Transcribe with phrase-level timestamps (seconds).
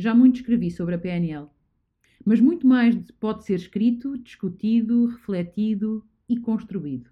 [0.00, 1.46] Já muito escrevi sobre a PNL,
[2.24, 7.10] mas muito mais pode ser escrito, discutido, refletido e construído.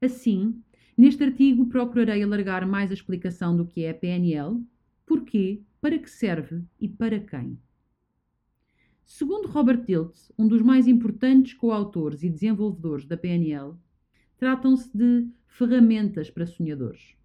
[0.00, 0.62] Assim,
[0.96, 4.64] neste artigo procurarei alargar mais a explicação do que é a PNL,
[5.04, 7.58] porquê, para que serve e para quem.
[9.04, 13.74] Segundo Robert Tilts, um dos mais importantes coautores e desenvolvedores da PNL,
[14.38, 17.16] tratam-se de ferramentas para sonhadores.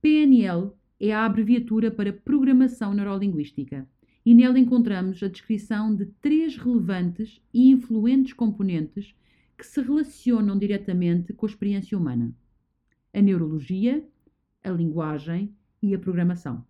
[0.00, 3.88] PNL é a abreviatura para Programação Neurolinguística
[4.24, 9.14] e nela encontramos a descrição de três relevantes e influentes componentes
[9.56, 12.34] que se relacionam diretamente com a experiência humana:
[13.14, 14.06] a neurologia,
[14.62, 16.62] a linguagem e a programação.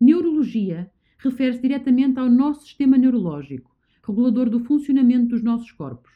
[0.00, 6.12] Neurologia refere-se diretamente ao nosso sistema neurológico, regulador do funcionamento dos nossos corpos.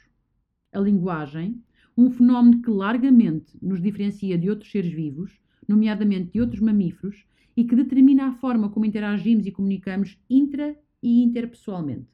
[0.72, 1.62] A linguagem,
[1.94, 7.24] um fenómeno que largamente nos diferencia de outros seres vivos, nomeadamente de outros mamíferos,
[7.56, 12.08] e que determina a forma como interagimos e comunicamos intra e interpessoalmente.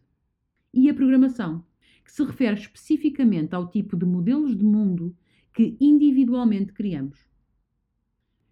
[0.74, 1.64] E a programação,
[2.04, 5.14] que se refere especificamente ao tipo de modelos de mundo
[5.54, 7.18] que individualmente criamos.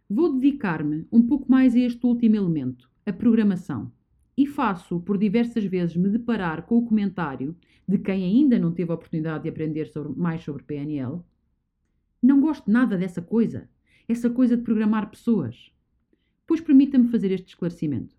[0.08, 3.90] Vou dedicar-me um pouco mais a este último elemento, a programação
[4.36, 7.56] e faço por diversas vezes me deparar com o comentário
[7.88, 11.20] de quem ainda não teve a oportunidade de aprender sobre, mais sobre PNL.
[12.22, 13.68] Não gosto nada dessa coisa,
[14.08, 15.72] essa coisa de programar pessoas.
[16.46, 18.14] Pois permita-me fazer este esclarecimento.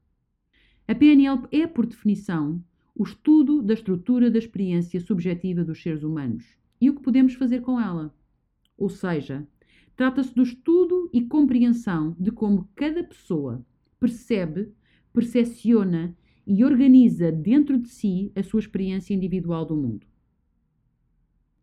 [0.87, 2.63] A PNL é, por definição,
[2.95, 6.45] o estudo da estrutura da experiência subjetiva dos seres humanos
[6.79, 8.13] e o que podemos fazer com ela.
[8.77, 9.47] Ou seja,
[9.95, 13.65] trata-se do estudo e compreensão de como cada pessoa
[13.99, 14.71] percebe
[15.17, 20.05] percepciona e organiza dentro de si a sua experiência individual do mundo.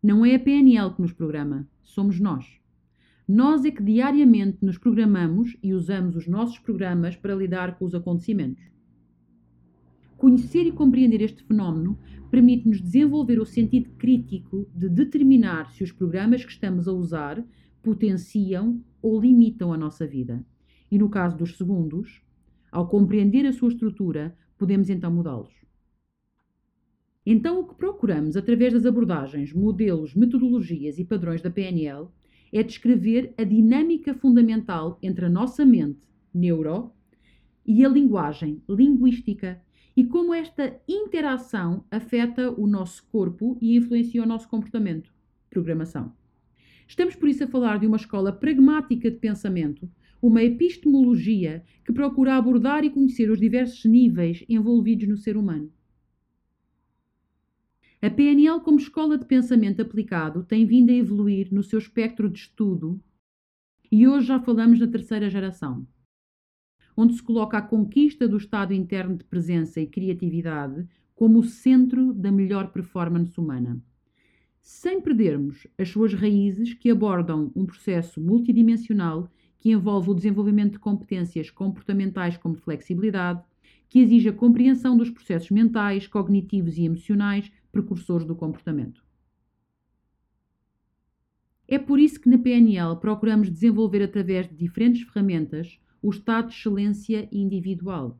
[0.02, 2.60] Não é a PNL que nos programa, somos nós.
[3.26, 7.94] Nós é que diariamente nos programamos e usamos os nossos programas para lidar com os
[7.94, 8.62] acontecimentos.
[10.18, 11.98] Conhecer e compreender este fenómeno
[12.30, 17.42] permite-nos desenvolver o sentido crítico de determinar se os programas que estamos a usar
[17.82, 20.44] potenciam ou limitam a nossa vida.
[20.90, 22.22] E no caso dos segundos,
[22.70, 25.64] ao compreender a sua estrutura, podemos então mudá-los.
[27.24, 32.08] Então, o que procuramos através das abordagens, modelos, metodologias e padrões da PNL
[32.54, 35.98] é descrever a dinâmica fundamental entre a nossa mente,
[36.32, 36.92] neuro,
[37.66, 39.60] e a linguagem, linguística,
[39.96, 45.12] e como esta interação afeta o nosso corpo e influencia o nosso comportamento,
[45.50, 46.12] programação.
[46.86, 49.90] Estamos por isso a falar de uma escola pragmática de pensamento
[50.22, 55.70] uma epistemologia que procura abordar e conhecer os diversos níveis envolvidos no ser humano.
[58.04, 62.38] A PNL, como escola de pensamento aplicado, tem vindo a evoluir no seu espectro de
[62.38, 63.00] estudo
[63.90, 65.86] e hoje já falamos na terceira geração,
[66.94, 72.12] onde se coloca a conquista do estado interno de presença e criatividade como o centro
[72.12, 73.82] da melhor performance humana,
[74.60, 80.78] sem perdermos as suas raízes que abordam um processo multidimensional que envolve o desenvolvimento de
[80.78, 83.42] competências comportamentais como flexibilidade,
[83.94, 89.04] que exige a compreensão dos processos mentais, cognitivos e emocionais precursores do comportamento.
[91.68, 96.54] É por isso que na PNL procuramos desenvolver através de diferentes ferramentas o estado de
[96.56, 98.18] excelência individual,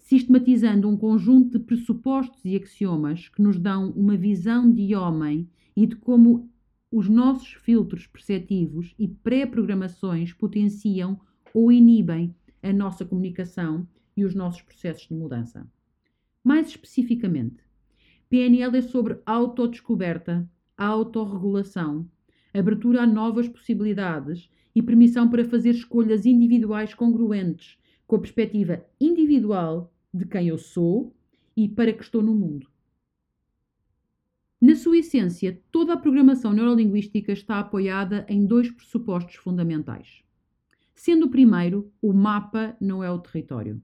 [0.00, 5.86] sistematizando um conjunto de pressupostos e axiomas que nos dão uma visão de homem e
[5.86, 6.50] de como
[6.90, 11.20] os nossos filtros perceptivos e pré-programações potenciam
[11.54, 13.86] ou inibem a nossa comunicação
[14.18, 15.64] e os nossos processos de mudança.
[16.42, 17.62] Mais especificamente,
[18.28, 22.10] PNL é sobre autodescoberta, autorregulação,
[22.52, 29.92] abertura a novas possibilidades e permissão para fazer escolhas individuais congruentes com a perspectiva individual
[30.12, 31.14] de quem eu sou
[31.56, 32.66] e para que estou no mundo.
[34.60, 40.24] Na sua essência, toda a programação neurolinguística está apoiada em dois pressupostos fundamentais.
[40.92, 43.80] Sendo o primeiro, o mapa não é o território.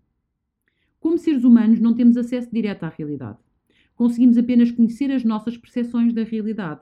[1.04, 3.36] Como seres humanos, não temos acesso direto à realidade.
[3.94, 6.80] Conseguimos apenas conhecer as nossas percepções da realidade.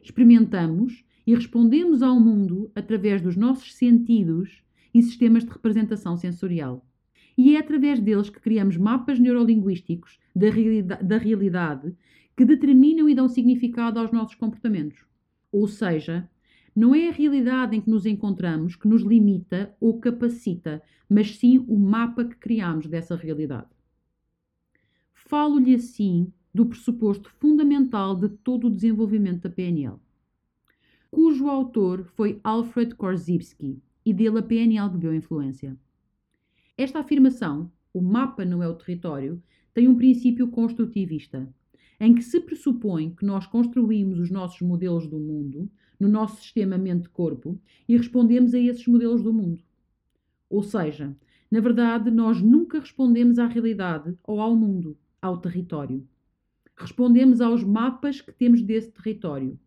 [0.00, 4.62] Experimentamos e respondemos ao mundo através dos nossos sentidos
[4.94, 6.86] e sistemas de representação sensorial.
[7.36, 11.92] E é através deles que criamos mapas neurolinguísticos da, realidade, da realidade
[12.36, 15.04] que determinam e dão significado aos nossos comportamentos.
[15.50, 16.30] Ou seja,
[16.74, 21.58] não é a realidade em que nos encontramos que nos limita ou capacita, mas sim
[21.66, 23.68] o mapa que criamos dessa realidade.
[25.12, 29.96] Falo-lhe assim do pressuposto fundamental de todo o desenvolvimento da PNL,
[31.10, 35.76] cujo autor foi Alfred Korzybski e dele a PNL bebeu influência.
[36.76, 39.42] Esta afirmação o mapa não é o território,
[39.74, 41.52] tem um princípio construtivista,
[42.00, 45.70] em que se pressupõe que nós construímos os nossos modelos do mundo,
[46.00, 49.62] no nosso sistema mente-corpo, e respondemos a esses modelos do mundo.
[50.48, 51.14] Ou seja,
[51.50, 56.06] na verdade, nós nunca respondemos à realidade ou ao mundo, ao território.
[56.74, 59.60] Respondemos aos mapas que temos desse território.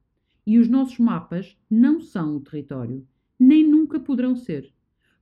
[0.45, 3.07] E os nossos mapas não são o território,
[3.39, 4.73] nem nunca poderão ser,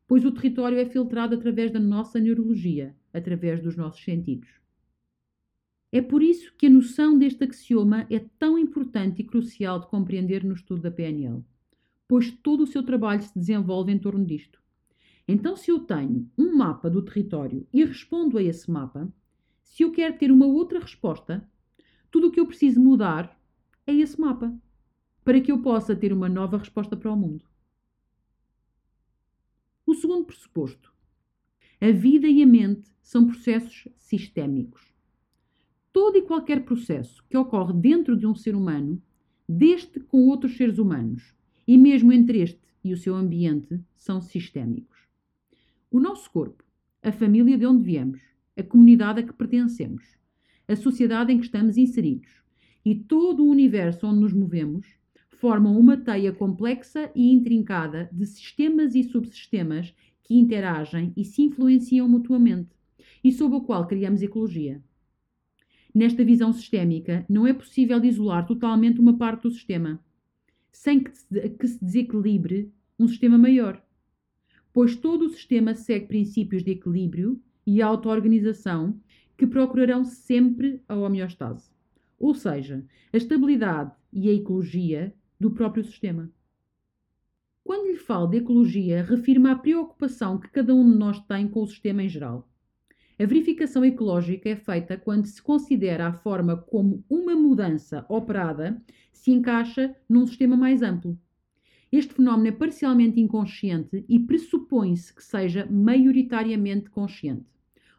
[0.07, 4.60] pois o território é filtrado através da nossa neurologia, através dos nossos sentidos.
[5.91, 10.41] É por isso que a noção deste axioma é tão importante e crucial de compreender
[10.41, 11.43] no estudo da PNL,
[12.07, 14.61] pois todo o seu trabalho se desenvolve em torno disto.
[15.27, 19.13] Então, se eu tenho um mapa do território e respondo a esse mapa,
[19.63, 21.45] se eu quero ter uma outra resposta,
[22.09, 23.37] tudo o que eu preciso mudar
[23.85, 24.57] é esse mapa,
[25.25, 27.43] para que eu possa ter uma nova resposta para o mundo.
[29.85, 30.93] O segundo pressuposto.
[31.81, 34.90] A vida e a mente são processos sistémicos
[35.93, 39.01] todo e qualquer processo que ocorre dentro de um ser humano,
[39.47, 41.33] deste com outros seres humanos,
[41.67, 44.99] e mesmo entre este e o seu ambiente, são sistémicos.
[45.89, 46.63] O nosso corpo,
[47.03, 48.21] a família de onde viemos,
[48.57, 50.17] a comunidade a que pertencemos,
[50.67, 52.41] a sociedade em que estamos inseridos
[52.83, 54.87] e todo o universo onde nos movemos
[55.31, 62.07] formam uma teia complexa e intrincada de sistemas e subsistemas que interagem e se influenciam
[62.07, 62.69] mutuamente
[63.23, 64.81] e sob o qual criamos ecologia.
[65.93, 69.99] Nesta visão sistémica, não é possível isolar totalmente uma parte do sistema,
[70.71, 73.83] sem que se desequilibre um sistema maior,
[74.71, 78.97] pois todo o sistema segue princípios de equilíbrio e auto-organização
[79.37, 81.69] que procurarão sempre a homeostase,
[82.17, 86.31] ou seja, a estabilidade e a ecologia do próprio sistema.
[87.65, 91.63] Quando lhe falo de ecologia, refiro-me à preocupação que cada um de nós tem com
[91.63, 92.50] o sistema em geral
[93.21, 98.81] a verificação ecológica é feita quando se considera a forma como uma mudança operada
[99.11, 101.15] se encaixa num sistema mais amplo.
[101.91, 107.45] Este fenómeno é parcialmente inconsciente e pressupõe-se que seja maioritariamente consciente,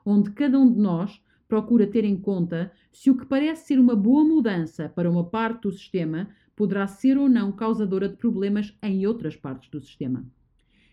[0.04, 3.94] onde cada um de nós procura ter em conta se o que parece ser uma
[3.94, 9.06] boa mudança para uma parte do sistema poderá ser ou não causadora de problemas em
[9.06, 10.26] outras partes do sistema.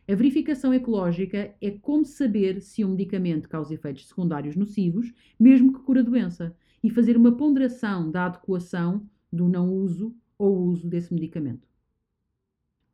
[0.10, 5.82] A verificação ecológica é como saber se um medicamento causa efeitos secundários nocivos, mesmo que
[5.82, 11.14] cura a doença, e fazer uma ponderação da adequação do não uso ou uso desse
[11.14, 11.68] medicamento.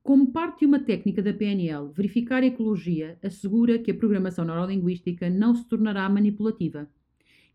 [0.04, 5.30] Como parte de uma técnica da PNL, verificar a ecologia assegura que a programação neurolinguística
[5.30, 6.90] não se tornará manipulativa,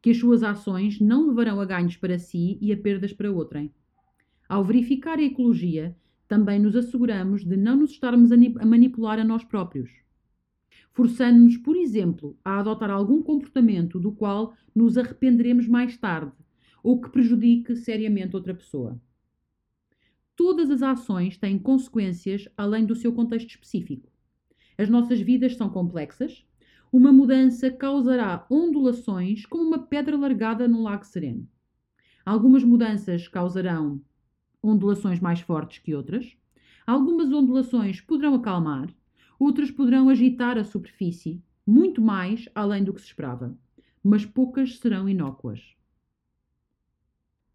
[0.01, 3.71] que as suas ações não levarão a ganhos para si e a perdas para outrem.
[4.49, 5.95] Ao verificar a ecologia,
[6.31, 9.91] também nos asseguramos de não nos estarmos a manipular a nós próprios,
[10.93, 16.31] forçando-nos, por exemplo, a adotar algum comportamento do qual nos arrependeremos mais tarde
[16.85, 18.97] ou que prejudique seriamente outra pessoa.
[20.37, 24.09] Todas as ações têm consequências além do seu contexto específico.
[24.79, 26.47] As nossas vidas são complexas.
[26.93, 31.45] Uma mudança causará ondulações como uma pedra largada num lago sereno.
[32.25, 34.01] Algumas mudanças causarão
[34.63, 36.37] ondulações mais fortes que outras.
[36.87, 38.93] Algumas ondulações poderão acalmar,
[39.39, 43.57] outras poderão agitar a superfície, muito mais além do que se esperava,
[44.03, 45.77] mas poucas serão inócuas.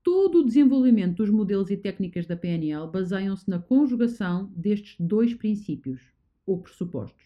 [0.03, 6.01] Todo o desenvolvimento dos modelos e técnicas da PNL baseiam-se na conjugação destes dois princípios,
[6.45, 7.25] ou pressupostos.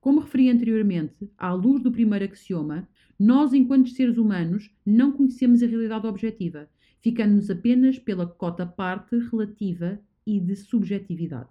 [0.00, 2.88] Como referi anteriormente, à luz do primeiro axioma,
[3.18, 6.68] nós, enquanto seres humanos, não conhecemos a realidade objetiva
[7.00, 11.48] ficando-nos apenas pela cota parte relativa e de subjetividade.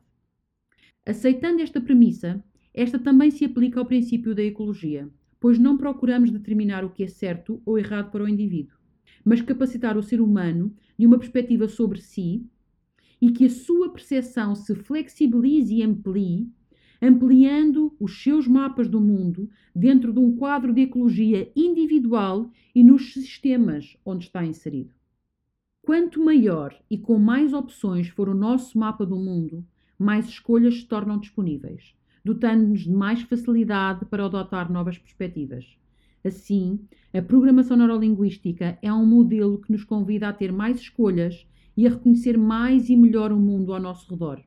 [1.06, 6.84] Aceitando esta premissa, esta também se aplica ao princípio da ecologia, pois não procuramos determinar
[6.84, 8.78] o que é certo ou errado para o indivíduo,
[9.26, 12.46] mas capacitar o ser humano de uma perspectiva sobre si
[13.22, 16.52] e que a sua percepção se flexibilize e amplie,
[17.02, 23.14] ampliando os seus mapas do mundo dentro de um quadro de ecologia individual e nos
[23.14, 24.99] sistemas onde está inserido.
[25.90, 29.66] Quanto maior e com mais opções for o nosso mapa do mundo,
[29.98, 35.66] mais escolhas se tornam disponíveis, dotando-nos de mais facilidade para adotar novas perspectivas.
[36.24, 36.80] Assim,
[37.12, 41.90] a programação neurolinguística é um modelo que nos convida a ter mais escolhas e a
[41.90, 44.44] reconhecer mais e melhor o mundo ao nosso redor.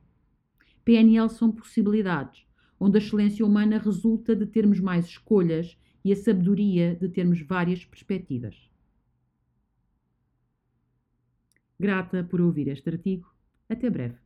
[0.85, 2.45] PNL são possibilidades,
[2.79, 7.83] onde a excelência humana resulta de termos mais escolhas e a sabedoria de termos várias
[7.83, 8.71] perspectivas.
[11.83, 13.27] Grata por ouvir este artigo.
[13.67, 14.22] Até breve.